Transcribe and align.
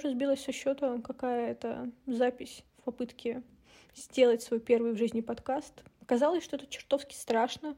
Уже 0.00 0.12
сбилась 0.12 0.42
со 0.42 0.50
счета, 0.50 0.98
какая 1.04 1.50
это 1.50 1.90
запись 2.06 2.64
в 2.78 2.84
попытке 2.84 3.42
сделать 3.94 4.42
свой 4.42 4.58
первый 4.58 4.92
в 4.92 4.96
жизни 4.96 5.20
подкаст. 5.20 5.84
Казалось, 6.06 6.42
что 6.42 6.56
это 6.56 6.66
чертовски 6.66 7.14
страшно, 7.14 7.76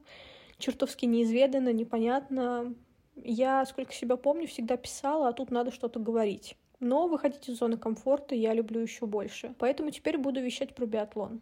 чертовски 0.59 1.05
неизведанно, 1.05 1.73
непонятно. 1.73 2.77
Я, 3.17 3.67
сколько 3.67 3.93
себя 3.93 4.17
помню, 4.17 4.47
всегда 4.47 4.77
писала, 4.77 5.29
а 5.29 5.33
тут 5.33 5.51
надо 5.51 5.73
что-то 5.73 5.99
говорить. 5.99 6.57
Но 6.79 7.09
выходить 7.09 7.49
из 7.49 7.59
зоны 7.59 7.77
комфорта 7.77 8.37
я 8.37 8.55
люблю 8.55 8.79
еще 8.81 9.07
больше. 9.07 9.57
Поэтому 9.59 9.91
теперь 9.91 10.17
буду 10.17 10.41
вещать 10.41 10.77
про 10.77 10.87
биатлон. 10.87 11.41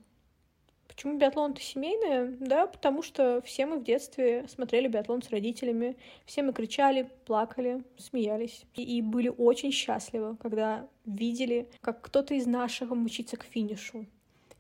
Почему 1.01 1.17
биатлон 1.17 1.53
это 1.53 1.63
семейное? 1.63 2.37
Да, 2.41 2.67
потому 2.67 3.03
что 3.03 3.41
все 3.41 3.65
мы 3.65 3.79
в 3.79 3.85
детстве 3.85 4.45
смотрели 4.49 4.87
биатлон 4.87 5.23
с 5.23 5.31
родителями, 5.31 5.97
все 6.27 6.43
мы 6.43 6.53
кричали, 6.53 7.09
плакали, 7.25 7.83
смеялись 7.97 8.67
и, 8.75 8.99
и 8.99 9.01
были 9.01 9.29
очень 9.29 9.73
счастливы, 9.73 10.37
когда 10.37 10.87
видели, 11.07 11.71
как 11.81 12.03
кто-то 12.03 12.35
из 12.35 12.45
наших 12.45 12.91
мчится 12.91 13.39
к 13.39 13.45
финишу. 13.45 14.05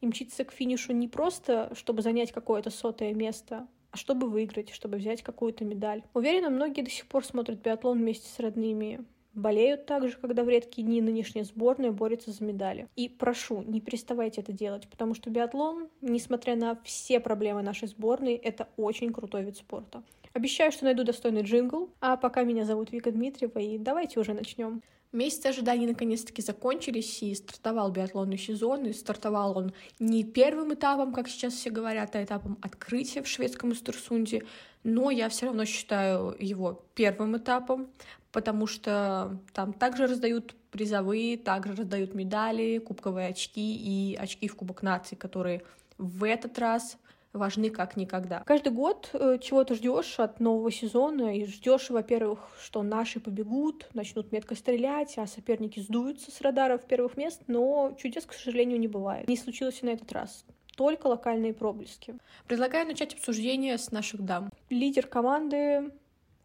И 0.00 0.06
мчится 0.06 0.46
к 0.46 0.52
финишу 0.52 0.94
не 0.94 1.08
просто, 1.08 1.74
чтобы 1.74 2.00
занять 2.00 2.32
какое-то 2.32 2.70
сотое 2.70 3.12
место, 3.12 3.68
а 3.90 3.98
чтобы 3.98 4.26
выиграть, 4.26 4.70
чтобы 4.70 4.96
взять 4.96 5.22
какую-то 5.22 5.66
медаль. 5.66 6.04
Уверена, 6.14 6.48
многие 6.48 6.80
до 6.80 6.90
сих 6.90 7.06
пор 7.06 7.22
смотрят 7.22 7.60
биатлон 7.60 7.98
вместе 7.98 8.26
с 8.26 8.38
родными, 8.38 9.04
болеют 9.34 9.86
также, 9.86 10.16
когда 10.16 10.44
в 10.44 10.48
редкие 10.48 10.86
дни 10.86 11.00
нынешняя 11.00 11.44
сборная 11.44 11.92
борется 11.92 12.30
за 12.30 12.44
медали. 12.44 12.88
И 12.96 13.08
прошу, 13.08 13.62
не 13.62 13.80
переставайте 13.80 14.40
это 14.40 14.52
делать, 14.52 14.88
потому 14.88 15.14
что 15.14 15.30
биатлон, 15.30 15.88
несмотря 16.00 16.56
на 16.56 16.78
все 16.84 17.20
проблемы 17.20 17.62
нашей 17.62 17.88
сборной, 17.88 18.34
это 18.34 18.68
очень 18.76 19.12
крутой 19.12 19.44
вид 19.44 19.56
спорта. 19.56 20.02
Обещаю, 20.32 20.70
что 20.70 20.84
найду 20.84 21.02
достойный 21.02 21.42
джингл, 21.42 21.90
а 22.00 22.16
пока 22.16 22.44
меня 22.44 22.64
зовут 22.64 22.92
Вика 22.92 23.10
Дмитриева, 23.10 23.58
и 23.58 23.78
давайте 23.78 24.20
уже 24.20 24.32
начнем. 24.32 24.82
Месяцы 25.12 25.46
ожиданий 25.46 25.88
наконец-таки 25.88 26.40
закончились, 26.40 27.20
и 27.24 27.34
стартовал 27.34 27.90
биатлонный 27.90 28.38
сезон, 28.38 28.86
и 28.86 28.92
стартовал 28.92 29.58
он 29.58 29.72
не 29.98 30.22
первым 30.22 30.72
этапом, 30.72 31.12
как 31.12 31.28
сейчас 31.28 31.54
все 31.54 31.70
говорят, 31.70 32.14
а 32.14 32.22
этапом 32.22 32.58
открытия 32.62 33.22
в 33.22 33.26
шведском 33.26 33.72
Истерсунде, 33.72 34.44
но 34.84 35.10
я 35.10 35.28
все 35.28 35.46
равно 35.46 35.64
считаю 35.64 36.36
его 36.38 36.84
первым 36.94 37.36
этапом, 37.36 37.90
потому 38.32 38.66
что 38.66 39.38
там 39.52 39.72
также 39.72 40.06
раздают 40.06 40.54
призовые, 40.70 41.36
также 41.36 41.74
раздают 41.74 42.14
медали, 42.14 42.78
кубковые 42.78 43.28
очки 43.28 43.74
и 43.76 44.16
очки 44.16 44.48
в 44.48 44.56
Кубок 44.56 44.82
наций, 44.82 45.16
которые 45.16 45.62
в 45.98 46.24
этот 46.24 46.58
раз 46.58 46.96
важны 47.32 47.70
как 47.70 47.96
никогда. 47.96 48.42
Каждый 48.44 48.72
год 48.72 49.10
э, 49.12 49.38
чего-то 49.40 49.74
ждешь 49.74 50.18
от 50.18 50.40
нового 50.40 50.70
сезона 50.70 51.36
и 51.36 51.44
ждешь, 51.44 51.90
во-первых, 51.90 52.40
что 52.60 52.82
наши 52.82 53.20
побегут, 53.20 53.88
начнут 53.94 54.32
метко 54.32 54.54
стрелять, 54.54 55.16
а 55.16 55.26
соперники 55.26 55.78
сдуются 55.80 56.30
с 56.30 56.40
радаров 56.40 56.82
первых 56.82 57.16
мест, 57.16 57.42
но 57.46 57.94
чудес, 57.98 58.26
к 58.26 58.32
сожалению, 58.32 58.80
не 58.80 58.88
бывает. 58.88 59.28
Не 59.28 59.36
случилось 59.36 59.80
и 59.82 59.86
на 59.86 59.90
этот 59.90 60.10
раз 60.12 60.44
только 60.76 61.08
локальные 61.08 61.52
проблески. 61.52 62.14
Предлагаю 62.46 62.86
начать 62.86 63.12
обсуждение 63.12 63.76
с 63.76 63.90
наших 63.90 64.22
дам. 64.22 64.50
Лидер 64.70 65.06
команды 65.06 65.92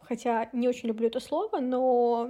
хотя 0.07 0.49
не 0.53 0.67
очень 0.67 0.87
люблю 0.87 1.07
это 1.07 1.19
слово, 1.19 1.59
но 1.59 2.29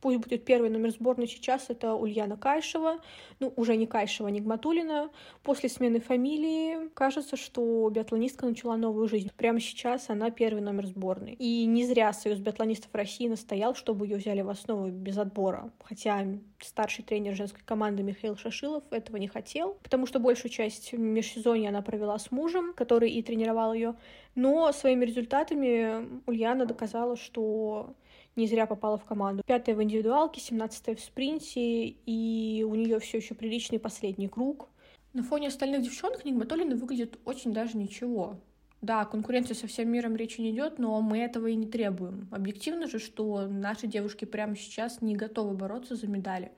пусть 0.00 0.18
будет 0.18 0.44
первый 0.44 0.70
номер 0.70 0.90
сборной 0.90 1.26
сейчас, 1.26 1.66
это 1.68 1.94
Ульяна 1.94 2.36
Кайшева, 2.36 3.00
ну, 3.38 3.52
уже 3.56 3.76
не 3.76 3.86
Кайшева, 3.86 4.28
не 4.28 4.40
Гматулина. 4.40 5.10
После 5.42 5.68
смены 5.68 6.00
фамилии 6.00 6.88
кажется, 6.94 7.36
что 7.36 7.88
биатлонистка 7.90 8.46
начала 8.46 8.76
новую 8.76 9.08
жизнь. 9.08 9.30
Прямо 9.36 9.60
сейчас 9.60 10.10
она 10.10 10.30
первый 10.30 10.60
номер 10.62 10.86
сборной. 10.86 11.34
И 11.34 11.66
не 11.66 11.86
зря 11.86 12.12
Союз 12.12 12.38
биатлонистов 12.38 12.94
России 12.94 13.28
настоял, 13.28 13.74
чтобы 13.74 14.06
ее 14.06 14.16
взяли 14.16 14.42
в 14.42 14.48
основу 14.48 14.88
без 14.88 15.18
отбора. 15.18 15.70
Хотя 15.82 16.26
старший 16.60 17.04
тренер 17.04 17.34
женской 17.34 17.62
команды 17.64 18.02
Михаил 18.02 18.36
Шашилов 18.36 18.84
этого 18.90 19.16
не 19.16 19.28
хотел, 19.28 19.76
потому 19.82 20.06
что 20.06 20.18
большую 20.18 20.50
часть 20.50 20.92
межсезонья 20.92 21.70
она 21.70 21.82
провела 21.82 22.18
с 22.18 22.30
мужем, 22.30 22.72
который 22.74 23.10
и 23.10 23.22
тренировал 23.22 23.72
ее. 23.72 23.94
Но 24.34 24.72
своими 24.72 25.04
результатами 25.04 26.20
Ульяна 26.26 26.66
доказала, 26.66 27.16
что 27.16 27.94
не 28.40 28.46
зря 28.46 28.66
попала 28.66 28.96
в 28.96 29.04
команду. 29.04 29.42
Пятая 29.46 29.76
в 29.76 29.82
индивидуалке, 29.82 30.40
семнадцатая 30.40 30.96
в 30.96 31.00
спринте, 31.00 31.86
и 31.86 32.64
у 32.66 32.74
нее 32.74 32.98
все 32.98 33.18
еще 33.18 33.34
приличный 33.34 33.78
последний 33.78 34.28
круг. 34.28 34.68
На 35.12 35.22
фоне 35.22 35.48
остальных 35.48 35.82
девчонок 35.82 36.24
Нигматолина 36.24 36.74
выглядит 36.74 37.18
очень 37.24 37.52
даже 37.52 37.76
ничего. 37.76 38.40
Да, 38.80 39.04
конкуренция 39.04 39.54
со 39.54 39.66
всем 39.66 39.90
миром 39.90 40.16
речи 40.16 40.40
не 40.40 40.52
идет, 40.52 40.78
но 40.78 41.00
мы 41.02 41.18
этого 41.18 41.48
и 41.48 41.54
не 41.54 41.66
требуем. 41.66 42.28
Объективно 42.30 42.86
же, 42.86 42.98
что 42.98 43.46
наши 43.46 43.86
девушки 43.86 44.24
прямо 44.24 44.56
сейчас 44.56 45.02
не 45.02 45.14
готовы 45.14 45.54
бороться 45.54 45.96
за 45.96 46.06
медали 46.06 46.52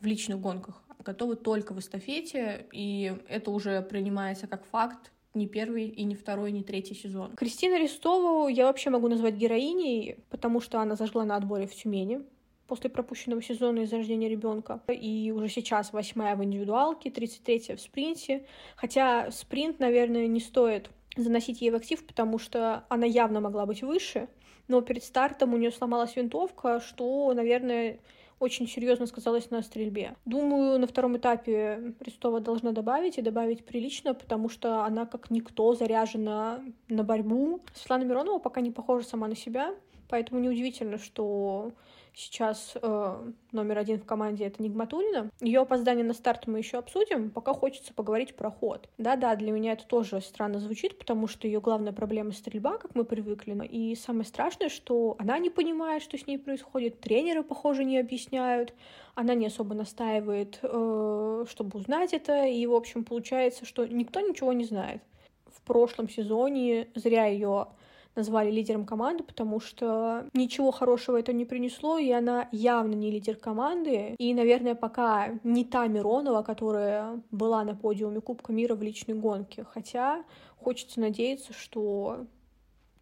в 0.00 0.06
личных 0.06 0.40
гонках, 0.40 0.82
а 0.88 1.02
готовы 1.02 1.36
только 1.36 1.72
в 1.72 1.78
эстафете, 1.78 2.66
и 2.72 3.16
это 3.28 3.50
уже 3.50 3.80
принимается 3.80 4.46
как 4.46 4.66
факт 4.66 5.10
не 5.34 5.48
первый 5.48 5.88
и 5.88 6.04
не 6.04 6.14
второй, 6.14 6.52
не 6.52 6.62
третий 6.62 6.94
сезон. 6.94 7.34
Кристина 7.36 7.78
Рестову 7.78 8.48
я 8.48 8.66
вообще 8.66 8.90
могу 8.90 9.08
назвать 9.08 9.34
героиней, 9.34 10.18
потому 10.30 10.60
что 10.60 10.80
она 10.80 10.94
зажгла 10.94 11.24
на 11.24 11.36
отборе 11.36 11.66
в 11.66 11.74
Тюмени 11.74 12.22
после 12.66 12.88
пропущенного 12.88 13.42
сезона 13.42 13.80
из-за 13.80 13.98
рождения 13.98 14.28
ребенка. 14.28 14.80
И 14.88 15.32
уже 15.32 15.48
сейчас 15.48 15.92
восьмая 15.92 16.36
в 16.36 16.44
индивидуалке, 16.44 17.10
33-я 17.10 17.76
в 17.76 17.80
спринте. 17.80 18.46
Хотя 18.76 19.30
спринт, 19.30 19.80
наверное, 19.80 20.26
не 20.26 20.40
стоит 20.40 20.90
заносить 21.16 21.60
ей 21.60 21.70
в 21.70 21.74
актив, 21.74 22.04
потому 22.06 22.38
что 22.38 22.84
она 22.88 23.06
явно 23.06 23.40
могла 23.40 23.66
быть 23.66 23.82
выше. 23.82 24.28
Но 24.66 24.80
перед 24.80 25.04
стартом 25.04 25.52
у 25.52 25.58
нее 25.58 25.70
сломалась 25.70 26.16
винтовка, 26.16 26.80
что, 26.80 27.32
наверное, 27.34 27.98
очень 28.38 28.68
серьезно 28.68 29.06
сказалось 29.06 29.50
на 29.50 29.62
стрельбе. 29.62 30.16
Думаю, 30.24 30.78
на 30.78 30.86
втором 30.86 31.16
этапе 31.16 31.94
Рестова 32.00 32.40
должна 32.40 32.72
добавить, 32.72 33.18
и 33.18 33.22
добавить 33.22 33.64
прилично, 33.64 34.14
потому 34.14 34.48
что 34.48 34.84
она 34.84 35.06
как 35.06 35.30
никто 35.30 35.74
заряжена 35.74 36.60
на 36.88 37.04
борьбу. 37.04 37.60
Светлана 37.74 38.04
Миронова 38.04 38.38
пока 38.38 38.60
не 38.60 38.70
похожа 38.70 39.06
сама 39.06 39.28
на 39.28 39.36
себя, 39.36 39.74
поэтому 40.08 40.40
неудивительно, 40.40 40.98
что 40.98 41.72
сейчас 42.14 42.74
э, 42.80 43.30
номер 43.52 43.78
один 43.78 44.00
в 44.00 44.04
команде 44.04 44.44
это 44.44 44.62
Нигматулина. 44.62 45.30
Ее 45.40 45.60
опоздание 45.60 46.04
на 46.04 46.14
старт 46.14 46.46
мы 46.46 46.58
еще 46.58 46.78
обсудим, 46.78 47.30
пока 47.30 47.52
хочется 47.52 47.92
поговорить 47.92 48.36
про 48.36 48.50
ход. 48.50 48.88
Да-да, 48.98 49.34
для 49.36 49.52
меня 49.52 49.72
это 49.72 49.86
тоже 49.86 50.20
странно 50.20 50.60
звучит, 50.60 50.98
потому 50.98 51.26
что 51.26 51.46
ее 51.46 51.60
главная 51.60 51.92
проблема 51.92 52.32
стрельба, 52.32 52.78
как 52.78 52.94
мы 52.94 53.04
привыкли. 53.04 53.54
И 53.66 53.94
самое 53.96 54.24
страшное, 54.24 54.68
что 54.68 55.16
она 55.18 55.38
не 55.38 55.50
понимает, 55.50 56.02
что 56.02 56.16
с 56.16 56.26
ней 56.26 56.38
происходит, 56.38 57.00
тренеры, 57.00 57.42
похоже, 57.42 57.84
не 57.84 57.98
объясняют, 57.98 58.72
она 59.14 59.34
не 59.34 59.46
особо 59.46 59.74
настаивает, 59.74 60.58
э, 60.62 61.44
чтобы 61.48 61.78
узнать 61.78 62.12
это, 62.12 62.46
и, 62.46 62.66
в 62.66 62.74
общем, 62.74 63.04
получается, 63.04 63.64
что 63.64 63.86
никто 63.86 64.20
ничего 64.20 64.52
не 64.52 64.64
знает. 64.64 65.02
В 65.46 65.60
прошлом 65.62 66.08
сезоне 66.08 66.88
зря 66.94 67.26
ее 67.26 67.68
назвали 68.16 68.50
лидером 68.50 68.86
команды, 68.86 69.24
потому 69.24 69.60
что 69.60 70.26
ничего 70.32 70.70
хорошего 70.70 71.18
это 71.18 71.32
не 71.32 71.44
принесло, 71.44 71.98
и 71.98 72.10
она 72.10 72.48
явно 72.52 72.94
не 72.94 73.10
лидер 73.10 73.36
команды. 73.36 74.14
И, 74.18 74.34
наверное, 74.34 74.74
пока 74.74 75.38
не 75.42 75.64
та 75.64 75.86
Миронова, 75.86 76.42
которая 76.42 77.20
была 77.30 77.64
на 77.64 77.74
подиуме 77.74 78.20
Кубка 78.20 78.52
мира 78.52 78.74
в 78.74 78.82
личной 78.82 79.14
гонке. 79.14 79.64
Хотя 79.64 80.24
хочется 80.56 81.00
надеяться, 81.00 81.52
что 81.52 82.26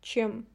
чем 0.00 0.46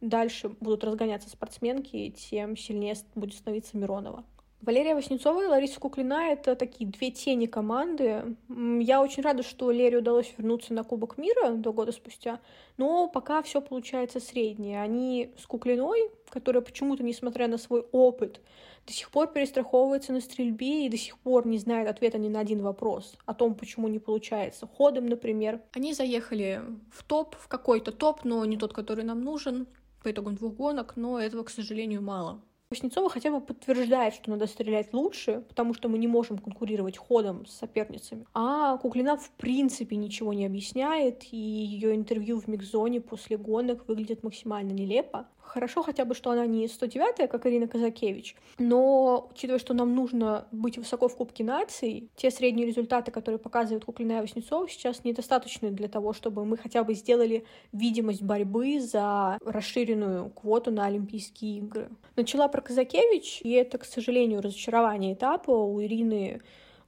дальше 0.00 0.48
будут 0.60 0.84
разгоняться 0.84 1.28
спортсменки, 1.28 2.10
тем 2.10 2.56
сильнее 2.56 2.94
будет 3.14 3.34
становиться 3.34 3.76
Миронова. 3.76 4.24
Валерия 4.62 4.94
Васнецова 4.94 5.44
и 5.44 5.46
Лариса 5.46 5.80
Куклина— 5.80 6.30
это 6.32 6.54
такие 6.54 6.88
две 6.88 7.10
тени 7.10 7.46
команды. 7.46 8.36
Я 8.48 9.00
очень 9.00 9.22
рада, 9.22 9.42
что 9.42 9.70
Лере 9.70 9.98
удалось 9.98 10.34
вернуться 10.36 10.74
на 10.74 10.84
Кубок 10.84 11.16
мира 11.16 11.52
до 11.52 11.72
года 11.72 11.92
спустя, 11.92 12.40
но 12.76 13.08
пока 13.08 13.42
все 13.42 13.62
получается 13.62 14.20
среднее. 14.20 14.82
Они 14.82 15.32
с 15.38 15.46
Куклиной, 15.46 16.10
которая 16.28 16.62
почему-то, 16.62 17.02
несмотря 17.02 17.48
на 17.48 17.56
свой 17.56 17.86
опыт, 17.90 18.42
до 18.86 18.92
сих 18.92 19.10
пор 19.10 19.28
перестраховывается 19.28 20.12
на 20.12 20.20
стрельбе 20.20 20.84
и 20.84 20.90
до 20.90 20.98
сих 20.98 21.18
пор 21.18 21.46
не 21.46 21.58
знает 21.58 21.88
ответа 21.88 22.18
ни 22.18 22.28
на 22.28 22.40
один 22.40 22.60
вопрос 22.60 23.16
о 23.24 23.32
том, 23.32 23.54
почему 23.54 23.88
не 23.88 23.98
получается. 23.98 24.66
Ходом, 24.66 25.06
например. 25.06 25.62
Они 25.72 25.94
заехали 25.94 26.60
в 26.92 27.02
топ, 27.04 27.34
в 27.36 27.48
какой-то 27.48 27.92
топ, 27.92 28.24
но 28.24 28.44
не 28.44 28.58
тот, 28.58 28.74
который 28.74 29.04
нам 29.04 29.22
нужен 29.22 29.68
по 30.02 30.10
итогам 30.10 30.34
двух 30.34 30.54
гонок, 30.54 30.96
но 30.96 31.18
этого, 31.18 31.44
к 31.44 31.50
сожалению, 31.50 32.02
мало. 32.02 32.42
Васнецова 32.72 33.10
хотя 33.10 33.32
бы 33.32 33.40
подтверждает, 33.40 34.14
что 34.14 34.30
надо 34.30 34.46
стрелять 34.46 34.92
лучше, 34.92 35.42
потому 35.48 35.74
что 35.74 35.88
мы 35.88 35.98
не 35.98 36.06
можем 36.06 36.38
конкурировать 36.38 36.96
ходом 36.96 37.44
с 37.44 37.52
соперницами. 37.52 38.26
А 38.32 38.76
Куклина 38.76 39.16
в 39.16 39.28
принципе 39.32 39.96
ничего 39.96 40.32
не 40.32 40.46
объясняет, 40.46 41.24
и 41.32 41.36
ее 41.36 41.96
интервью 41.96 42.38
в 42.38 42.46
микзоне 42.46 43.00
после 43.00 43.36
гонок 43.36 43.88
выглядит 43.88 44.22
максимально 44.22 44.70
нелепо. 44.70 45.26
Хорошо 45.52 45.82
хотя 45.82 46.04
бы, 46.04 46.14
что 46.14 46.30
она 46.30 46.46
не 46.46 46.66
109-я, 46.66 47.26
как 47.26 47.44
Ирина 47.44 47.66
Казакевич, 47.66 48.36
но 48.58 49.28
учитывая, 49.32 49.58
что 49.58 49.74
нам 49.74 49.96
нужно 49.96 50.46
быть 50.52 50.78
высоко 50.78 51.08
в 51.08 51.16
Кубке 51.16 51.42
наций, 51.42 52.08
те 52.14 52.30
средние 52.30 52.68
результаты, 52.68 53.10
которые 53.10 53.40
показывает 53.40 53.84
Куклина 53.84 54.20
Васнецова, 54.20 54.68
сейчас 54.68 55.02
недостаточны 55.02 55.72
для 55.72 55.88
того, 55.88 56.12
чтобы 56.12 56.44
мы 56.44 56.56
хотя 56.56 56.84
бы 56.84 56.94
сделали 56.94 57.44
видимость 57.72 58.22
борьбы 58.22 58.78
за 58.78 59.38
расширенную 59.44 60.30
квоту 60.30 60.70
на 60.70 60.86
Олимпийские 60.86 61.58
игры. 61.58 61.90
Начала 62.14 62.46
про 62.46 62.60
Казакевич, 62.60 63.40
и 63.42 63.50
это, 63.50 63.78
к 63.78 63.84
сожалению, 63.84 64.42
разочарование 64.42 65.14
этапа. 65.14 65.50
У 65.50 65.82
Ирины 65.82 66.42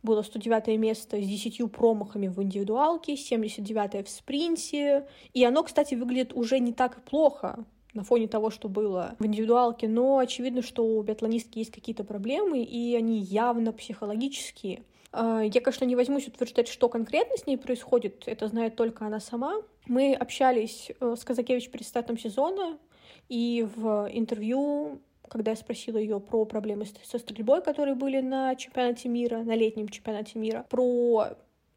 было 0.04 0.22
109 0.22 0.78
место 0.78 1.20
с 1.20 1.26
10 1.26 1.72
промахами 1.72 2.28
в 2.28 2.40
индивидуалке, 2.40 3.16
79 3.16 4.06
в 4.06 4.10
спринте. 4.10 5.08
И 5.32 5.44
оно, 5.44 5.64
кстати, 5.64 5.96
выглядит 5.96 6.32
уже 6.32 6.60
не 6.60 6.72
так 6.72 7.02
плохо 7.02 7.64
на 7.94 8.04
фоне 8.04 8.28
того, 8.28 8.50
что 8.50 8.68
было 8.68 9.16
в 9.18 9.26
индивидуалке, 9.26 9.88
но 9.88 10.18
очевидно, 10.18 10.62
что 10.62 10.84
у 10.84 11.02
биатлонистки 11.02 11.58
есть 11.58 11.70
какие-то 11.70 12.04
проблемы, 12.04 12.62
и 12.62 12.94
они 12.96 13.18
явно 13.18 13.72
психологические. 13.72 14.82
А, 15.12 15.42
я, 15.42 15.60
конечно, 15.60 15.84
не 15.84 15.96
возьмусь 15.96 16.26
утверждать, 16.26 16.68
что 16.68 16.88
конкретно 16.88 17.36
с 17.36 17.46
ней 17.46 17.56
происходит, 17.56 18.24
это 18.26 18.48
знает 18.48 18.76
только 18.76 19.06
она 19.06 19.20
сама. 19.20 19.56
Мы 19.86 20.14
общались 20.14 20.90
э, 21.00 21.14
с 21.18 21.24
Казакевич 21.24 21.70
перед 21.70 21.86
стартом 21.86 22.18
сезона, 22.18 22.78
и 23.28 23.66
в 23.76 24.08
интервью 24.12 25.00
когда 25.32 25.52
я 25.52 25.56
спросила 25.56 25.96
ее 25.96 26.20
про 26.20 26.44
проблемы 26.44 26.84
со 27.04 27.18
стрельбой, 27.18 27.62
которые 27.62 27.94
были 27.94 28.20
на 28.20 28.54
чемпионате 28.54 29.08
мира, 29.08 29.38
на 29.38 29.56
летнем 29.56 29.88
чемпионате 29.88 30.38
мира, 30.38 30.66
про 30.68 31.28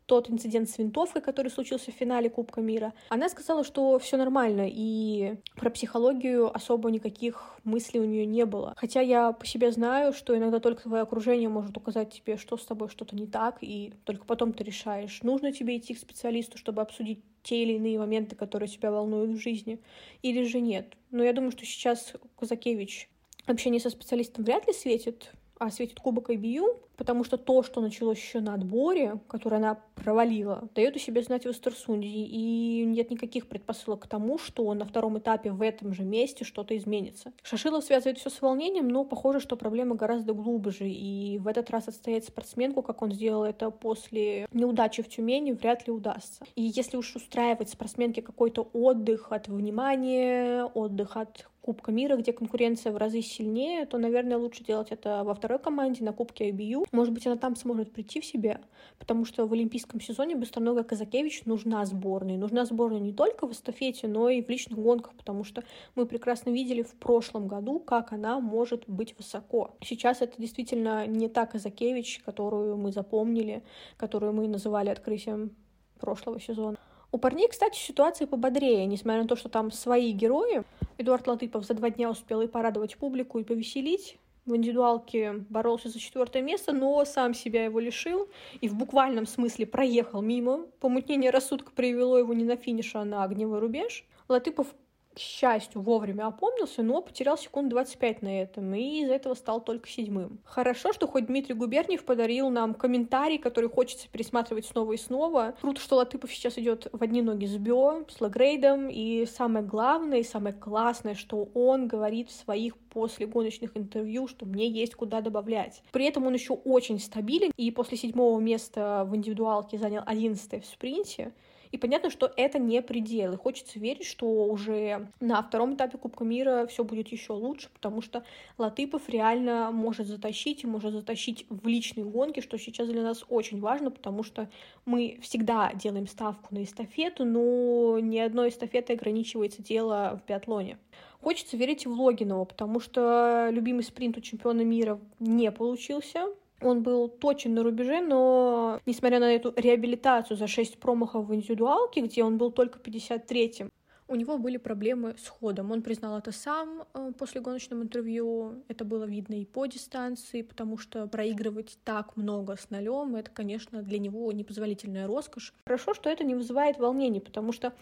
тот 0.05 0.29
инцидент 0.29 0.69
с 0.69 0.77
винтовкой, 0.77 1.21
который 1.21 1.49
случился 1.49 1.91
в 1.91 1.95
финале 1.95 2.29
Кубка 2.29 2.61
мира, 2.61 2.93
она 3.09 3.29
сказала, 3.29 3.63
что 3.63 3.97
все 3.99 4.17
нормально, 4.17 4.67
и 4.69 5.35
про 5.55 5.69
психологию 5.69 6.55
особо 6.55 6.91
никаких 6.91 7.59
мыслей 7.63 7.99
у 7.99 8.05
нее 8.05 8.25
не 8.25 8.45
было. 8.45 8.73
Хотя 8.77 9.01
я 9.01 9.31
по 9.31 9.45
себе 9.45 9.71
знаю, 9.71 10.13
что 10.13 10.37
иногда 10.37 10.59
только 10.59 10.83
твое 10.83 11.03
окружение 11.03 11.49
может 11.49 11.75
указать 11.77 12.13
тебе, 12.13 12.37
что 12.37 12.57
с 12.57 12.65
тобой 12.65 12.89
что-то 12.89 13.15
не 13.15 13.27
так, 13.27 13.57
и 13.61 13.93
только 14.03 14.25
потом 14.25 14.53
ты 14.53 14.63
решаешь, 14.63 15.21
нужно 15.23 15.51
тебе 15.51 15.77
идти 15.77 15.93
к 15.93 15.99
специалисту, 15.99 16.57
чтобы 16.57 16.81
обсудить 16.81 17.23
те 17.43 17.63
или 17.63 17.73
иные 17.73 17.99
моменты, 17.99 18.35
которые 18.35 18.67
тебя 18.67 18.91
волнуют 18.91 19.31
в 19.31 19.41
жизни, 19.41 19.79
или 20.21 20.43
же 20.43 20.59
нет. 20.59 20.95
Но 21.11 21.23
я 21.23 21.31
думаю, 21.33 21.51
что 21.51 21.65
сейчас 21.65 22.13
Казакевич 22.37 23.09
общение 23.45 23.79
со 23.79 23.89
специалистом 23.89 24.43
вряд 24.43 24.67
ли 24.67 24.73
светит, 24.73 25.31
а 25.59 25.71
светит 25.71 25.99
кубок 25.99 26.29
IBU, 26.29 26.77
потому 26.97 27.23
что 27.23 27.37
то, 27.37 27.63
что 27.63 27.81
началось 27.81 28.17
еще 28.17 28.39
на 28.39 28.53
отборе, 28.53 29.19
которое 29.27 29.57
она 29.57 29.79
провалила, 29.95 30.67
дает 30.75 30.95
о 30.95 30.99
себе 30.99 31.21
знать 31.21 31.45
в 31.45 31.51
Эстерсунде, 31.51 32.07
и 32.07 32.83
нет 32.85 33.09
никаких 33.11 33.47
предпосылок 33.47 34.03
к 34.03 34.07
тому, 34.07 34.37
что 34.37 34.73
на 34.73 34.85
втором 34.85 35.17
этапе 35.17 35.51
в 35.51 35.61
этом 35.61 35.93
же 35.93 36.03
месте 36.03 36.43
что-то 36.43 36.75
изменится. 36.77 37.31
Шашилов 37.43 37.83
связывает 37.83 38.17
все 38.17 38.29
с 38.29 38.41
волнением, 38.41 38.87
но 38.87 39.03
похоже, 39.03 39.39
что 39.39 39.55
проблема 39.55 39.95
гораздо 39.95 40.33
глубже, 40.33 40.89
и 40.89 41.37
в 41.39 41.47
этот 41.47 41.69
раз 41.69 41.87
отстоять 41.87 42.25
спортсменку, 42.25 42.81
как 42.81 43.01
он 43.01 43.11
сделал 43.11 43.43
это 43.43 43.71
после 43.71 44.47
неудачи 44.51 45.01
в 45.01 45.09
Тюмени, 45.09 45.51
вряд 45.51 45.87
ли 45.87 45.93
удастся. 45.93 46.43
И 46.55 46.61
если 46.61 46.97
уж 46.97 47.15
устраивать 47.15 47.69
спортсменке 47.69 48.21
какой-то 48.21 48.69
отдых 48.73 49.31
от 49.31 49.47
внимания, 49.47 50.65
отдых 50.65 51.17
от 51.17 51.47
Кубка 51.65 51.91
мира, 51.91 52.15
где 52.15 52.31
конкуренция 52.31 52.91
в 52.91 52.97
разы 52.97 53.23
сильнее, 53.23 53.87
то, 53.87 53.97
наверное, 53.97 54.37
лучше 54.37 54.63
делать 54.63 54.91
это 54.91 55.23
во 55.23 55.33
второй 55.33 55.57
команде, 55.57 56.03
на 56.03 56.13
Кубке 56.13 56.51
IBU. 56.51 56.85
Может 56.91 57.11
быть, 57.11 57.25
она 57.25 57.37
там 57.37 57.55
сможет 57.55 57.91
прийти 57.91 58.21
в 58.21 58.25
себя, 58.25 58.61
потому 58.99 59.25
что 59.25 59.47
в 59.47 59.53
олимпийском 59.53 59.99
сезоне 59.99 60.35
Быстронога 60.35 60.83
Казакевич 60.83 61.45
нужна 61.45 61.83
сборная. 61.85 62.37
Нужна 62.37 62.65
сборная 62.65 62.99
не 62.99 63.13
только 63.13 63.47
в 63.47 63.51
эстафете, 63.51 64.07
но 64.07 64.29
и 64.29 64.43
в 64.43 64.49
личных 64.49 64.77
гонках, 64.77 65.15
потому 65.15 65.43
что 65.43 65.63
мы 65.95 66.05
прекрасно 66.05 66.51
видели 66.51 66.83
в 66.83 66.93
прошлом 66.93 67.47
году, 67.47 67.79
как 67.79 68.13
она 68.13 68.39
может 68.39 68.83
быть 68.87 69.17
высоко. 69.17 69.75
Сейчас 69.81 70.21
это 70.21 70.39
действительно 70.39 71.07
не 71.07 71.29
та 71.29 71.47
Казакевич, 71.47 72.21
которую 72.23 72.77
мы 72.77 72.91
запомнили, 72.91 73.63
которую 73.97 74.33
мы 74.33 74.47
называли 74.47 74.89
открытием 74.89 75.55
прошлого 75.99 76.39
сезона. 76.39 76.77
У 77.11 77.17
парней, 77.17 77.47
кстати, 77.47 77.77
ситуация 77.77 78.27
пободрее, 78.27 78.85
несмотря 78.85 79.21
на 79.21 79.27
то, 79.27 79.35
что 79.35 79.49
там 79.49 79.71
свои 79.71 80.11
герои. 80.11 80.63
Эдуард 80.97 81.27
Латыпов 81.27 81.65
за 81.65 81.73
два 81.73 81.89
дня 81.89 82.09
успел 82.09 82.41
и 82.41 82.47
порадовать 82.47 82.97
публику, 82.97 83.39
и 83.39 83.43
повеселить. 83.43 84.17
В 84.45 84.55
индивидуалке 84.55 85.43
боролся 85.49 85.89
за 85.89 85.99
четвертое 85.99 86.43
место, 86.43 86.71
но 86.71 87.03
сам 87.05 87.33
себя 87.33 87.65
его 87.65 87.79
лишил 87.79 88.29
и 88.61 88.67
в 88.67 88.75
буквальном 88.75 89.25
смысле 89.25 89.65
проехал 89.65 90.21
мимо. 90.21 90.67
Помутнение 90.79 91.31
рассудка 91.31 91.71
привело 91.71 92.19
его 92.19 92.33
не 92.33 92.43
на 92.43 92.55
финиш, 92.55 92.95
а 92.95 93.03
на 93.05 93.23
огневой 93.23 93.57
рубеж. 93.57 94.05
Латыпов 94.27 94.67
к 95.15 95.19
счастью, 95.19 95.81
вовремя 95.81 96.27
опомнился, 96.27 96.83
но 96.83 97.01
потерял 97.01 97.37
секунд 97.37 97.69
25 97.69 98.21
на 98.21 98.41
этом, 98.41 98.75
и 98.75 99.01
из-за 99.01 99.13
этого 99.13 99.33
стал 99.33 99.61
только 99.61 99.87
седьмым. 99.87 100.39
Хорошо, 100.43 100.91
что 100.91 101.07
хоть 101.07 101.27
Дмитрий 101.27 101.55
Губерниев 101.55 102.03
подарил 102.03 102.49
нам 102.49 102.73
комментарий, 102.73 103.37
который 103.37 103.69
хочется 103.69 104.09
пересматривать 104.09 104.65
снова 104.65 104.91
и 104.91 104.97
снова. 104.97 105.55
Круто, 105.61 105.79
что 105.79 105.95
Латыпов 105.95 106.33
сейчас 106.33 106.57
идет 106.57 106.87
в 106.91 107.01
одни 107.01 107.21
ноги 107.21 107.45
с 107.45 107.55
Бё, 107.57 108.03
с 108.09 108.19
Лагрейдом, 108.19 108.89
и 108.89 109.25
самое 109.25 109.65
главное, 109.65 110.19
и 110.19 110.23
самое 110.23 110.53
классное, 110.53 111.15
что 111.15 111.49
он 111.53 111.87
говорит 111.87 112.29
в 112.29 112.33
своих 112.33 112.77
после 112.77 113.25
гоночных 113.25 113.77
интервью, 113.77 114.27
что 114.27 114.45
мне 114.45 114.67
есть 114.69 114.95
куда 114.95 115.21
добавлять. 115.21 115.81
При 115.91 116.05
этом 116.05 116.27
он 116.27 116.33
еще 116.33 116.53
очень 116.53 116.99
стабилен, 116.99 117.51
и 117.55 117.71
после 117.71 117.97
седьмого 117.97 118.39
места 118.39 119.05
в 119.07 119.15
индивидуалке 119.15 119.77
занял 119.77 120.03
одиннадцатое 120.05 120.59
в 120.59 120.65
спринте, 120.65 121.33
и 121.75 121.77
понятно, 121.77 122.09
что 122.09 122.31
это 122.37 122.57
не 122.57 122.81
предел. 122.81 123.33
И 123.33 123.37
хочется 123.37 123.79
верить, 123.79 124.05
что 124.05 124.45
уже 124.45 125.09
на 125.19 125.43
втором 125.43 125.75
этапе 125.75 125.97
Кубка 125.97 126.23
мира 126.23 126.65
все 126.67 126.85
будет 126.85 127.09
еще 127.09 127.33
лучше, 127.33 127.67
потому 127.73 128.01
что 128.01 128.23
Латыпов 128.57 129.09
реально 129.09 129.71
может 129.71 130.07
затащить 130.07 130.63
и 130.63 130.67
может 130.67 130.93
затащить 130.93 131.45
в 131.49 131.67
личные 131.67 132.05
гонки, 132.05 132.39
что 132.39 132.57
сейчас 132.57 132.87
для 132.87 133.03
нас 133.03 133.25
очень 133.27 133.59
важно, 133.59 133.91
потому 133.91 134.23
что 134.23 134.49
мы 134.85 135.19
всегда 135.21 135.73
делаем 135.73 136.07
ставку 136.07 136.55
на 136.55 136.63
эстафету, 136.63 137.25
но 137.25 137.99
ни 137.99 138.19
одной 138.19 138.49
эстафеты 138.49 138.93
ограничивается 138.93 139.61
дело 139.61 140.21
в 140.23 140.25
биатлоне. 140.29 140.77
Хочется 141.21 141.57
верить 141.57 141.85
в 141.85 141.91
Логинова, 141.91 142.45
потому 142.45 142.79
что 142.79 143.49
любимый 143.51 143.83
спринт 143.83 144.17
у 144.17 144.21
чемпиона 144.21 144.61
мира 144.61 144.97
не 145.19 145.51
получился. 145.51 146.27
Он 146.61 146.83
был 146.83 147.09
точен 147.09 147.53
на 147.53 147.63
рубеже, 147.63 148.01
но 148.01 148.79
несмотря 148.85 149.19
на 149.19 149.33
эту 149.33 149.53
реабилитацию 149.55 150.37
за 150.37 150.47
6 150.47 150.79
промахов 150.79 151.27
в 151.27 151.35
индивидуалке, 151.35 152.01
где 152.01 152.23
он 152.23 152.37
был 152.37 152.51
только 152.51 152.79
53-м, 152.79 153.69
у 154.07 154.15
него 154.15 154.37
были 154.37 154.57
проблемы 154.57 155.15
с 155.17 155.27
ходом. 155.27 155.71
Он 155.71 155.81
признал 155.81 156.17
это 156.19 156.31
сам 156.31 156.83
э, 156.93 157.11
после 157.17 157.41
гоночного 157.41 157.81
интервью. 157.81 158.63
Это 158.67 158.85
было 158.85 159.05
видно 159.05 159.33
и 159.33 159.45
по 159.45 159.65
дистанции, 159.65 160.43
потому 160.43 160.77
что 160.77 161.07
проигрывать 161.07 161.79
так 161.83 162.15
много 162.15 162.55
с 162.55 162.69
нолем, 162.69 163.15
это, 163.15 163.31
конечно, 163.31 163.81
для 163.81 163.97
него 163.97 164.31
непозволительная 164.31 165.07
роскошь. 165.07 165.53
Хорошо, 165.65 165.95
что 165.95 166.09
это 166.09 166.23
не 166.23 166.35
вызывает 166.35 166.77
волнений, 166.77 167.19
потому 167.19 167.51
что 167.51 167.73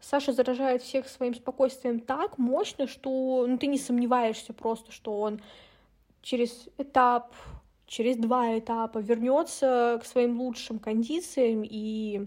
Саша 0.00 0.32
заражает 0.32 0.82
всех 0.82 1.08
своим 1.08 1.34
спокойствием 1.34 1.98
так 1.98 2.38
мощно, 2.38 2.86
что 2.86 3.44
ну, 3.48 3.58
ты 3.58 3.66
не 3.66 3.78
сомневаешься 3.78 4.52
просто, 4.52 4.92
что 4.92 5.18
он 5.20 5.40
через 6.22 6.68
этап 6.78 7.34
через 7.86 8.16
два 8.16 8.58
этапа 8.58 8.98
вернется 8.98 9.98
к 10.02 10.06
своим 10.06 10.40
лучшим 10.40 10.78
кондициям 10.78 11.62
и 11.64 12.26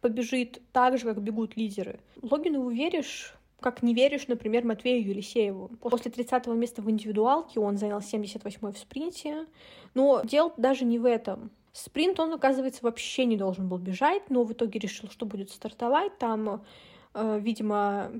побежит 0.00 0.60
так 0.72 0.98
же, 0.98 1.04
как 1.04 1.20
бегут 1.20 1.56
лидеры. 1.56 2.00
Логинову 2.22 2.70
веришь, 2.70 3.34
как 3.60 3.82
не 3.82 3.94
веришь, 3.94 4.28
например, 4.28 4.64
Матвею 4.64 5.06
Елисееву. 5.06 5.70
После 5.80 6.10
30-го 6.10 6.54
места 6.54 6.82
в 6.82 6.90
индивидуалке 6.90 7.60
он 7.60 7.76
занял 7.76 7.98
78-й 7.98 8.72
в 8.72 8.78
спринте. 8.78 9.46
Но 9.94 10.22
дело 10.24 10.52
даже 10.56 10.84
не 10.84 10.98
в 10.98 11.04
этом. 11.04 11.50
Спринт 11.72 12.18
он, 12.18 12.32
оказывается, 12.32 12.80
вообще 12.82 13.26
не 13.26 13.36
должен 13.36 13.68
был 13.68 13.78
бежать, 13.78 14.28
но 14.28 14.42
в 14.44 14.52
итоге 14.52 14.80
решил, 14.80 15.08
что 15.08 15.24
будет 15.26 15.50
стартовать. 15.50 16.18
Там, 16.18 16.64
э, 17.14 17.38
видимо, 17.40 18.10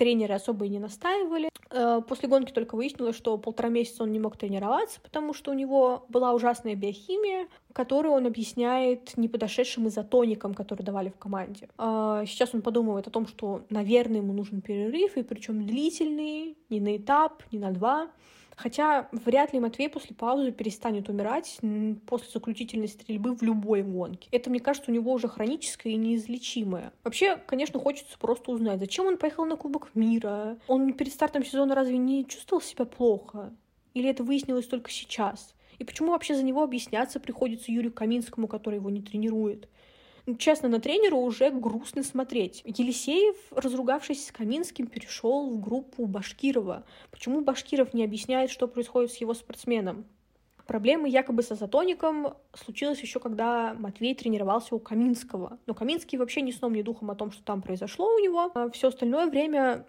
тренеры 0.00 0.32
особо 0.32 0.64
и 0.64 0.70
не 0.70 0.78
настаивали. 0.78 1.50
Э, 1.70 2.00
после 2.08 2.26
гонки 2.26 2.52
только 2.52 2.74
выяснилось, 2.74 3.14
что 3.14 3.36
полтора 3.36 3.68
месяца 3.68 4.02
он 4.02 4.12
не 4.12 4.18
мог 4.18 4.38
тренироваться, 4.38 4.98
потому 5.02 5.34
что 5.34 5.50
у 5.50 5.54
него 5.54 6.06
была 6.08 6.32
ужасная 6.32 6.74
биохимия, 6.74 7.48
которую 7.74 8.14
он 8.14 8.26
объясняет 8.26 9.14
неподошедшим 9.18 9.88
изотоникам, 9.88 10.54
которые 10.54 10.86
давали 10.86 11.10
в 11.10 11.18
команде. 11.18 11.68
Э, 11.76 12.24
сейчас 12.26 12.54
он 12.54 12.62
подумывает 12.62 13.08
о 13.08 13.10
том, 13.10 13.26
что, 13.26 13.60
наверное, 13.68 14.22
ему 14.22 14.32
нужен 14.32 14.62
перерыв, 14.62 15.18
и 15.18 15.22
причем 15.22 15.66
длительный, 15.66 16.56
не 16.70 16.80
на 16.80 16.96
этап, 16.96 17.42
не 17.52 17.58
на 17.58 17.70
два. 17.70 18.08
Хотя 18.60 19.08
вряд 19.12 19.54
ли 19.54 19.58
Матвей 19.58 19.88
после 19.88 20.14
паузы 20.14 20.52
перестанет 20.52 21.08
умирать 21.08 21.58
после 22.06 22.28
заключительной 22.30 22.88
стрельбы 22.88 23.34
в 23.34 23.40
любой 23.40 23.82
гонке. 23.82 24.28
Это, 24.32 24.50
мне 24.50 24.60
кажется, 24.60 24.90
у 24.90 24.94
него 24.94 25.14
уже 25.14 25.28
хроническое 25.28 25.94
и 25.94 25.96
неизлечимое. 25.96 26.92
Вообще, 27.02 27.38
конечно, 27.46 27.80
хочется 27.80 28.18
просто 28.18 28.50
узнать, 28.50 28.78
зачем 28.78 29.06
он 29.06 29.16
поехал 29.16 29.46
на 29.46 29.56
Кубок 29.56 29.94
мира? 29.94 30.58
Он 30.66 30.92
перед 30.92 31.10
стартом 31.10 31.42
сезона 31.42 31.74
разве 31.74 31.96
не 31.96 32.26
чувствовал 32.26 32.60
себя 32.60 32.84
плохо? 32.84 33.50
Или 33.94 34.10
это 34.10 34.24
выяснилось 34.24 34.66
только 34.66 34.90
сейчас? 34.90 35.54
И 35.78 35.84
почему 35.84 36.10
вообще 36.10 36.34
за 36.34 36.42
него 36.42 36.62
объясняться 36.62 37.18
приходится 37.18 37.72
Юрию 37.72 37.94
Каминскому, 37.94 38.46
который 38.46 38.74
его 38.74 38.90
не 38.90 39.00
тренирует? 39.00 39.70
Честно, 40.38 40.68
на 40.68 40.80
тренера 40.80 41.14
уже 41.14 41.50
грустно 41.50 42.02
смотреть. 42.02 42.62
Елисеев, 42.64 43.36
разругавшись 43.50 44.26
с 44.26 44.32
Каминским, 44.32 44.86
перешел 44.86 45.50
в 45.50 45.60
группу 45.60 46.06
Башкирова. 46.06 46.84
Почему 47.10 47.40
Башкиров 47.40 47.94
не 47.94 48.04
объясняет, 48.04 48.50
что 48.50 48.68
происходит 48.68 49.12
с 49.12 49.16
его 49.16 49.34
спортсменом? 49.34 50.04
Проблемы 50.66 51.08
якобы 51.08 51.42
с 51.42 51.50
азотоником 51.50 52.34
случилось 52.54 53.00
еще 53.00 53.18
когда 53.18 53.74
Матвей 53.74 54.14
тренировался 54.14 54.76
у 54.76 54.78
Каминского. 54.78 55.58
Но 55.66 55.74
Каминский 55.74 56.16
вообще 56.16 56.42
ни 56.42 56.52
сном, 56.52 56.74
ни 56.74 56.82
духом 56.82 57.10
о 57.10 57.16
том, 57.16 57.32
что 57.32 57.42
там 57.42 57.60
произошло 57.60 58.14
у 58.14 58.18
него. 58.20 58.52
А 58.54 58.70
все 58.70 58.88
остальное 58.88 59.26
время 59.26 59.84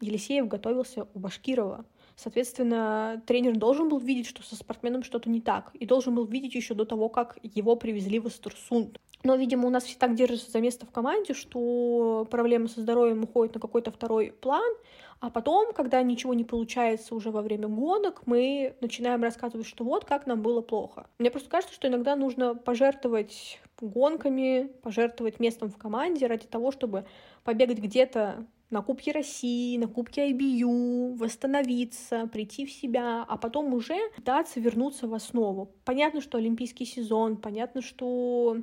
Елисеев 0.00 0.48
готовился 0.48 1.06
у 1.12 1.18
Башкирова. 1.18 1.84
Соответственно, 2.16 3.22
тренер 3.26 3.56
должен 3.56 3.88
был 3.88 3.98
видеть, 3.98 4.26
что 4.26 4.42
со 4.42 4.56
спортсменом 4.56 5.02
что-то 5.02 5.28
не 5.28 5.40
так, 5.40 5.70
и 5.74 5.84
должен 5.84 6.14
был 6.14 6.24
видеть 6.24 6.54
еще 6.54 6.74
до 6.74 6.86
того, 6.86 7.08
как 7.10 7.38
его 7.42 7.76
привезли 7.76 8.18
в 8.18 8.26
Эстерсунд. 8.26 8.98
Но, 9.22 9.34
видимо, 9.34 9.66
у 9.66 9.70
нас 9.70 9.84
все 9.84 9.96
так 9.98 10.14
держится 10.14 10.50
за 10.50 10.60
место 10.60 10.86
в 10.86 10.90
команде, 10.90 11.34
что 11.34 12.26
проблемы 12.30 12.68
со 12.68 12.80
здоровьем 12.80 13.24
уходят 13.24 13.54
на 13.54 13.60
какой-то 13.60 13.90
второй 13.90 14.32
план, 14.32 14.72
а 15.20 15.30
потом, 15.30 15.72
когда 15.72 16.02
ничего 16.02 16.32
не 16.34 16.44
получается 16.44 17.14
уже 17.14 17.30
во 17.30 17.42
время 17.42 17.68
гонок, 17.68 18.22
мы 18.26 18.76
начинаем 18.80 19.22
рассказывать, 19.22 19.66
что 19.66 19.84
вот 19.84 20.04
как 20.04 20.26
нам 20.26 20.42
было 20.42 20.60
плохо. 20.60 21.08
Мне 21.18 21.30
просто 21.30 21.48
кажется, 21.48 21.74
что 21.74 21.88
иногда 21.88 22.16
нужно 22.16 22.54
пожертвовать 22.54 23.60
гонками, 23.80 24.70
пожертвовать 24.82 25.40
местом 25.40 25.70
в 25.70 25.76
команде 25.76 26.26
ради 26.26 26.46
того, 26.46 26.70
чтобы 26.70 27.06
побегать 27.44 27.78
где-то 27.78 28.46
на 28.70 28.82
Кубке 28.82 29.12
России, 29.12 29.76
на 29.76 29.86
Кубке 29.86 30.30
IBU, 30.30 31.16
восстановиться, 31.16 32.26
прийти 32.26 32.66
в 32.66 32.72
себя, 32.72 33.24
а 33.26 33.36
потом 33.36 33.72
уже 33.74 33.96
пытаться 34.16 34.60
вернуться 34.60 35.06
в 35.06 35.14
основу. 35.14 35.70
Понятно, 35.84 36.20
что 36.20 36.38
олимпийский 36.38 36.84
сезон, 36.84 37.36
понятно, 37.36 37.80
что 37.80 38.58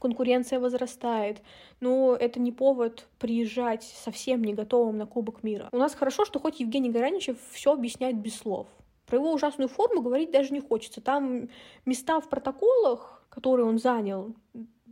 конкуренция 0.00 0.60
возрастает, 0.60 1.42
но 1.80 2.14
это 2.14 2.40
не 2.40 2.52
повод 2.52 3.08
приезжать 3.18 3.82
совсем 3.82 4.42
не 4.42 4.54
готовым 4.54 4.98
на 4.98 5.06
Кубок 5.06 5.42
мира. 5.42 5.68
У 5.72 5.76
нас 5.76 5.94
хорошо, 5.94 6.24
что 6.24 6.38
хоть 6.38 6.60
Евгений 6.60 6.90
Гараничев 6.90 7.36
все 7.52 7.72
объясняет 7.72 8.16
без 8.16 8.36
слов. 8.36 8.68
Про 9.06 9.18
его 9.18 9.32
ужасную 9.32 9.68
форму 9.68 10.00
говорить 10.00 10.30
даже 10.30 10.52
не 10.52 10.60
хочется. 10.60 11.00
Там 11.00 11.48
места 11.84 12.20
в 12.20 12.28
протоколах, 12.28 13.24
которые 13.28 13.66
он 13.66 13.78
занял, 13.78 14.34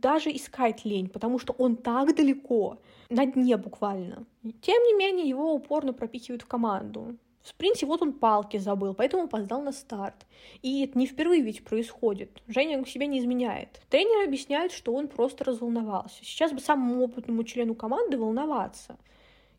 даже 0.03 0.29
искать 0.31 0.83
лень, 0.83 1.07
потому 1.07 1.39
что 1.39 1.53
он 1.53 1.77
так 1.77 2.13
далеко, 2.15 2.77
на 3.09 3.25
дне 3.25 3.55
буквально. 3.55 4.25
Тем 4.61 4.83
не 4.83 4.93
менее, 4.93 5.27
его 5.27 5.53
упорно 5.53 5.93
пропихивают 5.93 6.41
в 6.41 6.47
команду. 6.47 7.15
В 7.41 7.47
спринте 7.49 7.85
вот 7.85 8.01
он 8.01 8.13
палки 8.13 8.57
забыл, 8.57 8.93
поэтому 8.93 9.23
опоздал 9.23 9.61
на 9.61 9.71
старт. 9.71 10.25
И 10.61 10.83
это 10.83 10.97
не 10.97 11.07
впервые 11.07 11.41
ведь 11.41 11.63
происходит. 11.63 12.41
Женя 12.47 12.83
себя 12.85 13.05
не 13.05 13.19
изменяет. 13.19 13.81
Тренер 13.89 14.27
объясняет, 14.27 14.71
что 14.71 14.93
он 14.93 15.07
просто 15.07 15.45
разволновался. 15.45 16.23
Сейчас 16.23 16.51
бы 16.51 16.59
самому 16.59 17.03
опытному 17.03 17.43
члену 17.43 17.73
команды 17.73 18.17
волноваться. 18.17 18.97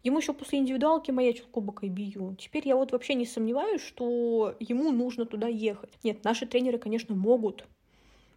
Ему 0.02 0.18
еще 0.18 0.34
после 0.34 0.58
индивидуалки 0.58 1.10
маячил 1.10 1.46
кубок 1.50 1.82
IBU. 1.84 2.36
Теперь 2.36 2.68
я 2.68 2.76
вот 2.76 2.92
вообще 2.92 3.14
не 3.14 3.24
сомневаюсь, 3.24 3.82
что 3.82 4.54
ему 4.60 4.90
нужно 4.92 5.24
туда 5.24 5.48
ехать. 5.48 5.92
Нет, 6.02 6.24
наши 6.24 6.46
тренеры, 6.46 6.78
конечно, 6.78 7.14
могут 7.14 7.66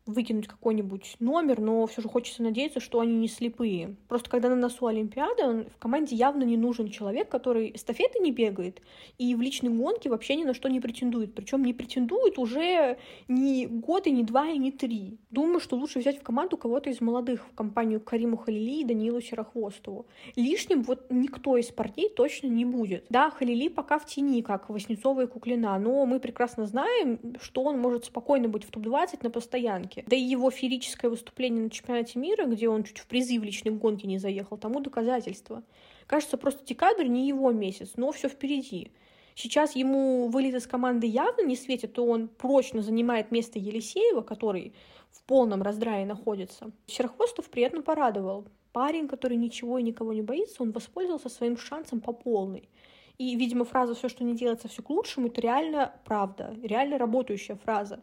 выкинуть 0.07 0.47
какой-нибудь 0.47 1.17
номер, 1.19 1.59
но 1.59 1.85
все 1.87 2.01
же 2.01 2.09
хочется 2.09 2.43
надеяться, 2.43 2.79
что 2.79 2.99
они 2.99 3.15
не 3.15 3.27
слепые. 3.27 3.95
Просто 4.07 4.29
когда 4.29 4.49
на 4.49 4.55
носу 4.55 4.87
Олимпиада, 4.87 5.65
в 5.73 5.77
команде 5.77 6.15
явно 6.15 6.43
не 6.43 6.57
нужен 6.57 6.89
человек, 6.89 7.29
который 7.29 7.71
эстафеты 7.75 8.19
не 8.19 8.31
бегает 8.31 8.81
и 9.17 9.35
в 9.35 9.41
личной 9.41 9.69
гонке 9.69 10.09
вообще 10.09 10.35
ни 10.35 10.43
на 10.43 10.53
что 10.53 10.69
не 10.69 10.79
претендует. 10.79 11.33
Причем 11.33 11.63
не 11.63 11.73
претендует 11.73 12.37
уже 12.37 12.97
ни 13.27 13.65
год, 13.65 14.07
и 14.07 14.11
не 14.11 14.23
два, 14.23 14.47
и 14.47 14.57
не 14.57 14.71
три. 14.71 15.17
Думаю, 15.31 15.59
что 15.59 15.75
лучше 15.75 15.99
взять 15.99 16.19
в 16.19 16.23
команду 16.23 16.57
кого-то 16.57 16.89
из 16.89 17.01
молодых, 17.01 17.45
в 17.51 17.55
компанию 17.55 17.99
Кариму 17.99 18.37
Халили 18.37 18.81
и 18.81 18.83
Данилу 18.83 19.21
Серохвостову. 19.21 20.07
Лишним 20.35 20.83
вот 20.83 21.05
никто 21.09 21.57
из 21.57 21.67
парней 21.67 22.09
точно 22.09 22.47
не 22.47 22.65
будет. 22.65 23.05
Да, 23.09 23.29
Халили 23.29 23.67
пока 23.67 23.99
в 23.99 24.05
тени, 24.05 24.41
как 24.41 24.69
Васнецова 24.69 25.23
и 25.23 25.27
Куклина, 25.27 25.77
но 25.79 26.05
мы 26.05 26.19
прекрасно 26.19 26.65
знаем, 26.65 27.19
что 27.41 27.63
он 27.63 27.79
может 27.79 28.05
спокойно 28.05 28.47
быть 28.47 28.63
в 28.63 28.71
топ-20 28.71 29.19
на 29.23 29.29
постоянке 29.29 29.96
гонке. 29.97 30.09
Да 30.09 30.15
и 30.15 30.21
его 30.21 30.49
феерическое 30.49 31.09
выступление 31.09 31.63
на 31.63 31.69
чемпионате 31.69 32.19
мира, 32.19 32.45
где 32.45 32.69
он 32.69 32.83
чуть 32.83 32.99
в 32.99 33.07
призы 33.07 33.39
в 33.39 33.43
личной 33.43 33.71
гонке 33.71 34.07
не 34.07 34.17
заехал, 34.17 34.57
тому 34.57 34.79
доказательство. 34.79 35.63
Кажется, 36.07 36.37
просто 36.37 36.65
декабрь 36.65 37.07
не 37.07 37.27
его 37.27 37.51
месяц, 37.51 37.93
но 37.97 38.11
все 38.11 38.29
впереди. 38.29 38.91
Сейчас 39.35 39.75
ему 39.75 40.27
вылет 40.29 40.55
из 40.55 40.65
команды 40.65 41.05
явно 41.05 41.45
не 41.45 41.55
светит, 41.55 41.93
то 41.93 42.05
он 42.05 42.27
прочно 42.27 42.81
занимает 42.81 43.31
место 43.31 43.59
Елисеева, 43.59 44.21
который 44.21 44.73
в 45.11 45.21
полном 45.23 45.61
раздрае 45.61 46.05
находится. 46.05 46.71
Серохвостов 46.87 47.49
приятно 47.49 47.81
порадовал. 47.81 48.45
Парень, 48.73 49.07
который 49.07 49.37
ничего 49.37 49.77
и 49.77 49.83
никого 49.83 50.13
не 50.13 50.21
боится, 50.21 50.63
он 50.63 50.71
воспользовался 50.71 51.29
своим 51.29 51.57
шансом 51.57 51.99
по 51.99 52.13
полной. 52.13 52.69
И, 53.17 53.35
видимо, 53.35 53.65
фраза 53.65 53.95
«все, 53.95 54.09
что 54.09 54.23
не 54.23 54.35
делается, 54.35 54.67
все 54.67 54.83
к 54.83 54.89
лучшему»— 54.89 55.27
это 55.29 55.41
реально 55.41 55.93
правда, 56.05 56.55
реально 56.61 56.99
работающая 56.99 57.55
фраза. 57.55 57.99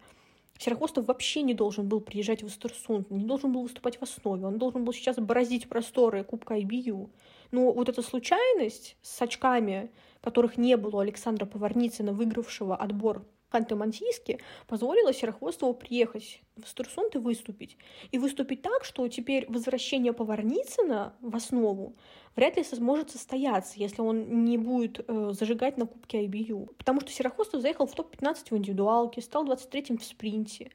Серохвостов 0.59 1.07
вообще 1.07 1.43
не 1.43 1.53
должен 1.53 1.89
был 1.89 2.01
приезжать 2.01 2.43
в 2.43 2.47
Эстерсунд, 2.47 3.11
не 3.11 3.25
должен 3.25 3.53
был 3.53 3.63
выступать 3.63 3.99
в 3.99 4.03
основе, 4.03 4.47
он 4.47 4.59
должен 4.59 4.85
был 4.85 4.93
сейчас 4.93 5.17
бороздить 5.17 5.69
просторы 5.69 6.23
Кубка 6.25 6.57
IBU. 6.59 7.11
Но 7.51 7.73
вот 7.73 7.89
эта 7.89 8.03
случайность 8.03 8.97
с 9.03 9.21
очками, 9.21 9.91
которых 10.21 10.57
не 10.57 10.77
было 10.77 10.97
у 10.97 11.01
Александра 11.01 11.45
Поварницына, 11.45 12.13
выигравшего 12.13 12.77
отбор 12.77 13.27
Ханты-Мансийске, 13.55 14.41
позволила 14.67 15.13
Серохвостову 15.13 15.75
приехать 15.75 16.43
в 16.57 16.65
Эстерсунд 16.65 17.15
и 17.15 17.19
выступить. 17.19 17.77
И 18.11 18.19
выступить 18.19 18.63
так, 18.63 18.85
что 18.85 19.07
теперь 19.09 19.47
возвращение 19.49 20.13
Поварницына 20.13 21.15
в 21.21 21.37
основу 21.37 21.95
вряд 22.37 22.57
ли 22.57 22.65
сможет 22.65 23.11
состояться, 23.11 23.75
если 23.77 24.03
он 24.03 24.45
не 24.45 24.59
будет 24.59 25.05
э, 25.07 25.33
зажигать 25.33 25.77
на 25.77 25.87
Кубке 25.87 26.25
IBU. 26.27 26.75
Потому 26.77 27.01
что 27.01 27.11
Серохвостов 27.11 27.61
заехал 27.61 27.87
в 27.87 27.95
топ-15 27.95 28.51
в 28.51 28.57
индивидуалке, 28.57 29.21
стал 29.21 29.47
23-м 29.47 29.99
в 29.99 30.05
спринте. 30.05 30.71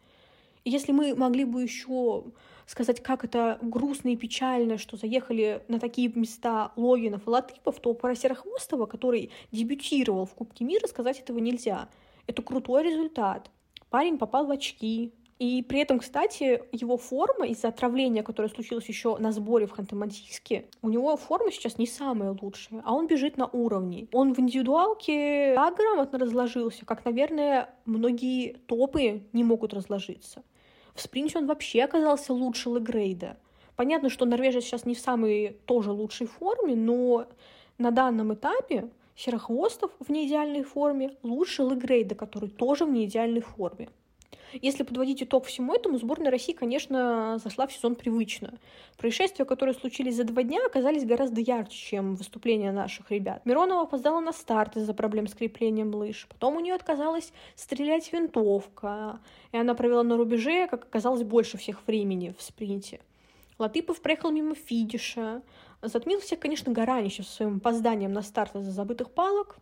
И 0.65 0.71
если 0.71 0.91
мы 0.91 1.15
могли 1.15 1.45
бы 1.45 1.63
еще 1.63 2.25
сказать, 2.65 3.01
как 3.01 3.23
это 3.23 3.57
грустно 3.61 4.09
и 4.09 4.15
печально, 4.15 4.77
что 4.77 4.97
заехали 4.97 5.63
на 5.67 5.79
такие 5.79 6.11
места 6.13 6.71
Логинов 6.75 7.25
и 7.25 7.29
Латыпов, 7.29 7.79
то 7.79 7.93
про 7.93 8.15
Серохвостова, 8.15 8.85
который 8.85 9.31
дебютировал 9.51 10.25
в 10.25 10.33
Кубке 10.35 10.65
мира, 10.65 10.85
сказать 10.87 11.19
этого 11.19 11.39
нельзя. 11.39 11.89
Это 12.29 12.43
крутой 12.43 12.83
результат. 12.83 13.49
Парень 13.89 14.19
попал 14.19 14.45
в 14.45 14.51
очки, 14.51 15.11
и 15.39 15.63
при 15.63 15.79
этом, 15.79 15.97
кстати, 15.97 16.61
его 16.71 16.95
форма 16.95 17.47
из-за 17.47 17.69
отравления, 17.69 18.21
которое 18.21 18.49
случилось 18.49 18.87
еще 18.87 19.17
на 19.17 19.31
сборе 19.31 19.65
в 19.65 19.73
Ханты-Мансийске, 19.73 20.65
у 20.83 20.89
него 20.89 21.17
форма 21.17 21.51
сейчас 21.51 21.79
не 21.79 21.87
самая 21.87 22.37
лучшая, 22.39 22.83
а 22.85 22.93
он 22.93 23.07
бежит 23.07 23.37
на 23.37 23.47
уровне. 23.47 24.07
Он 24.11 24.35
в 24.35 24.39
индивидуалке 24.39 25.55
так 25.55 25.75
грамотно 25.75 26.19
разложился, 26.19 26.85
как, 26.85 27.03
наверное, 27.03 27.73
многие 27.85 28.57
топы 28.67 29.23
не 29.33 29.43
могут 29.43 29.73
разложиться. 29.73 30.43
В 30.93 31.01
спринте 31.01 31.39
он 31.39 31.47
вообще 31.47 31.81
оказался 31.81 32.31
лучше 32.31 32.69
Легрейда. 32.69 33.37
Понятно, 33.75 34.11
что 34.11 34.25
норвежец 34.25 34.65
сейчас 34.65 34.85
не 34.85 34.93
в 34.93 34.99
самой 34.99 35.57
тоже 35.65 35.91
лучшей 35.91 36.27
форме, 36.27 36.75
но 36.75 37.25
на 37.79 37.89
данном 37.89 38.35
этапе 38.35 38.91
Серохвостов 39.19 39.91
в 39.99 40.09
неидеальной 40.09 40.63
форме 40.63 41.11
лучше 41.23 41.63
Легрейда, 41.63 42.15
который 42.15 42.47
тоже 42.47 42.85
в 42.85 42.89
неидеальной 42.89 43.41
форме. 43.41 43.89
Если 44.53 44.83
подводить 44.83 45.21
итог 45.21 45.45
всему 45.45 45.73
этому, 45.73 45.97
сборная 45.97 46.31
России, 46.31 46.53
конечно, 46.53 47.37
зашла 47.43 47.67
в 47.67 47.73
сезон 47.73 47.95
привычно. 47.95 48.53
Происшествия, 48.97 49.43
которые 49.43 49.75
случились 49.75 50.15
за 50.15 50.23
два 50.23 50.43
дня, 50.43 50.65
оказались 50.65 51.03
гораздо 51.03 51.41
ярче, 51.41 51.77
чем 51.77 52.15
выступления 52.15 52.71
наших 52.71 53.11
ребят. 53.11 53.45
Миронова 53.45 53.81
опоздала 53.81 54.21
на 54.21 54.31
старт 54.31 54.77
из-за 54.77 54.93
проблем 54.93 55.27
с 55.27 55.35
креплением 55.35 55.93
лыж. 55.93 56.25
Потом 56.29 56.55
у 56.55 56.61
нее 56.61 56.73
отказалась 56.73 57.33
стрелять 57.55 58.13
винтовка, 58.13 59.19
и 59.51 59.57
она 59.57 59.75
провела 59.75 60.03
на 60.03 60.15
рубеже, 60.15 60.67
как 60.67 60.85
оказалось, 60.85 61.23
больше 61.23 61.57
всех 61.57 61.85
времени 61.85 62.33
в 62.37 62.41
спринте. 62.41 63.01
Латыпов 63.59 64.01
проехал 64.01 64.31
мимо 64.31 64.55
фидиша. 64.55 65.43
Затмил 65.81 66.19
всех, 66.19 66.39
конечно, 66.39 66.71
Гараничев 66.71 67.27
со 67.27 67.35
своим 67.35 67.57
опозданием 67.57 68.13
на 68.13 68.21
старт 68.21 68.55
из-за 68.55 68.71
забытых 68.71 69.11
палок. 69.11 69.57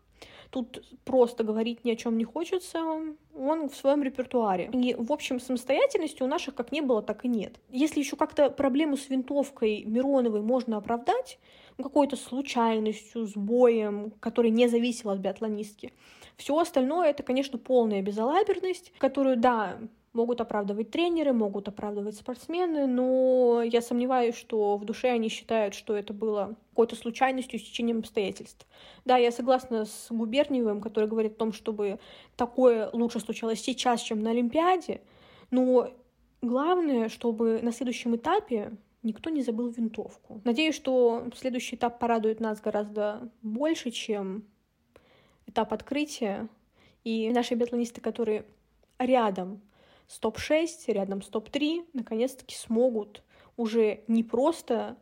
Тут 0.50 0.84
просто 1.04 1.44
говорить 1.44 1.84
ни 1.84 1.92
о 1.92 1.96
чем 1.96 2.18
не 2.18 2.24
хочется, 2.24 2.82
он 2.82 3.70
в 3.70 3.76
своем 3.76 4.02
репертуаре. 4.02 4.70
И, 4.72 4.96
в 4.98 5.12
общем, 5.12 5.40
самостоятельности 5.40 6.24
у 6.24 6.28
наших 6.28 6.56
как 6.56 6.72
не 6.72 6.82
было, 6.82 7.02
так 7.02 7.26
и 7.26 7.28
нет. 7.28 7.60
Если 7.70 8.00
еще 8.00 8.16
как-то 8.16 8.50
проблему 8.50 8.96
с 8.96 9.10
винтовкой 9.10 9.84
Мироновой 9.84 10.42
можно 10.42 10.78
оправдать, 10.78 11.38
какой-то 11.76 12.16
случайностью, 12.16 13.26
сбоем, 13.26 14.12
который 14.20 14.50
не 14.50 14.68
зависел 14.68 15.10
от 15.10 15.20
биатлонистки, 15.20 15.94
все 16.38 16.58
остальное 16.58 17.10
это, 17.10 17.24
конечно, 17.24 17.60
полная 17.60 18.02
безалаберность, 18.02 18.94
которую, 18.98 19.38
да, 19.38 19.78
могут 20.18 20.42
оправдывать 20.42 20.90
тренеры, 20.92 21.32
могут 21.32 21.68
оправдывать 21.68 22.16
спортсмены, 22.16 22.88
но 22.88 23.62
я 23.64 23.82
сомневаюсь, 23.82 24.36
что 24.36 24.76
в 24.76 24.84
душе 24.84 25.10
они 25.10 25.30
считают, 25.30 25.76
что 25.76 25.96
это 25.96 26.12
было 26.12 26.56
какой-то 26.72 26.96
случайностью, 26.96 27.60
стечением 27.60 28.00
обстоятельств. 28.00 28.68
Да, 29.06 29.18
я 29.18 29.32
согласна 29.32 29.86
с 29.86 30.08
Губерниевым, 30.10 30.82
который 30.82 31.08
говорит 31.08 31.34
о 31.34 31.40
том, 31.40 31.54
чтобы 31.54 32.00
такое 32.36 32.90
лучше 32.94 33.20
случалось 33.20 33.62
сейчас, 33.62 34.02
чем 34.02 34.22
на 34.22 34.32
Олимпиаде, 34.32 35.02
но 35.52 35.94
главное, 36.42 37.10
чтобы 37.10 37.60
на 37.62 37.72
следующем 37.72 38.16
этапе 38.16 38.74
никто 39.04 39.30
не 39.30 39.44
забыл 39.44 39.70
винтовку. 39.70 40.42
Надеюсь, 40.44 40.76
что 40.76 41.28
следующий 41.36 41.76
этап 41.76 42.00
порадует 42.00 42.40
нас 42.40 42.60
гораздо 42.60 43.32
больше, 43.44 43.92
чем 43.92 44.44
этап 45.46 45.74
открытия. 45.74 46.50
И 47.04 47.30
наши 47.30 47.54
биатлонисты, 47.54 48.02
которые 48.02 48.46
рядом 49.00 49.62
с 50.08 50.20
топ-6, 50.20 50.92
рядом 50.94 51.22
с 51.22 51.28
топ-3, 51.28 51.88
наконец-таки 51.94 52.56
смогут 52.56 53.24
уже 53.58 54.04
не 54.08 54.24
просто 54.24 54.98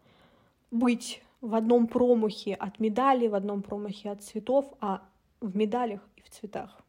быть 0.72 1.22
в 1.42 1.54
одном 1.56 1.88
промахе 1.88 2.54
от 2.54 2.80
медали, 2.80 3.28
в 3.28 3.36
одном 3.36 3.62
промахе 3.62 4.12
от 4.12 4.24
цветов, 4.24 4.66
а 4.80 5.02
в 5.42 5.56
медалях 5.56 6.02
и 6.16 6.22
в 6.22 6.30
цветах. 6.30 6.85